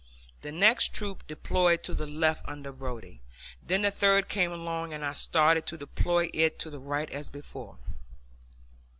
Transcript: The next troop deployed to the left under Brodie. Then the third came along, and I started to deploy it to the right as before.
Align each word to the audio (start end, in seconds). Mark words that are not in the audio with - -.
The 0.41 0.51
next 0.51 0.95
troop 0.95 1.27
deployed 1.27 1.83
to 1.83 1.93
the 1.93 2.07
left 2.07 2.41
under 2.47 2.71
Brodie. 2.71 3.21
Then 3.61 3.83
the 3.83 3.91
third 3.91 4.29
came 4.29 4.51
along, 4.51 4.93
and 4.93 5.05
I 5.05 5.13
started 5.13 5.67
to 5.67 5.77
deploy 5.77 6.31
it 6.33 6.57
to 6.61 6.71
the 6.71 6.79
right 6.79 7.11
as 7.11 7.29
before. 7.29 7.77